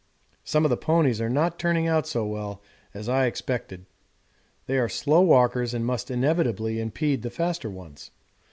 Some 0.43 0.65
of 0.65 0.71
the 0.71 0.77
ponies 0.77 1.21
are 1.21 1.29
not 1.29 1.59
turning 1.59 1.87
out 1.87 2.07
so 2.07 2.25
well 2.25 2.63
as 2.91 3.07
I 3.07 3.27
expected; 3.27 3.85
they 4.65 4.79
are 4.79 4.89
slow 4.89 5.21
walkers 5.21 5.75
and 5.75 5.85
must 5.85 6.09
inevitably 6.09 6.79
impede 6.81 7.21
the 7.21 7.29
faster 7.29 7.69
ones. 7.69 8.09